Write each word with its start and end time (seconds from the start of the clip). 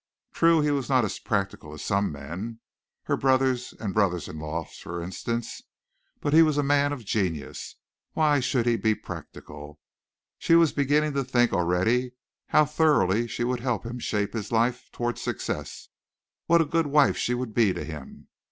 True, 0.33 0.61
he 0.61 0.71
was 0.71 0.89
not 0.89 1.05
as 1.05 1.19
practical 1.19 1.73
as 1.73 1.83
some 1.83 2.11
men 2.11 2.59
her 3.03 3.15
brothers 3.15 3.71
and 3.79 3.93
brothers 3.93 4.27
in 4.27 4.39
law, 4.39 4.63
for 4.63 4.99
instance 4.99 5.61
but 6.19 6.33
he 6.33 6.41
was 6.41 6.57
a 6.57 6.63
man 6.63 6.91
of 6.91 7.05
genius. 7.05 7.75
Why 8.13 8.39
should 8.39 8.65
he 8.65 8.77
be 8.77 8.95
practical? 8.95 9.79
She 10.39 10.55
was 10.55 10.73
beginning 10.73 11.13
to 11.13 11.23
think 11.23 11.53
already 11.53 12.05
of 12.07 12.11
how 12.47 12.65
thoroughly 12.65 13.27
she 13.27 13.43
would 13.43 13.59
help 13.59 13.85
him 13.85 13.99
shape 13.99 14.33
his 14.33 14.51
life 14.51 14.89
toward 14.91 15.19
success 15.19 15.89
what 16.47 16.61
a 16.61 16.65
good 16.65 16.87
wife 16.87 17.15
she 17.15 17.35
would 17.35 17.53
be 17.53 17.71
to 17.71 17.83
him. 17.83 18.27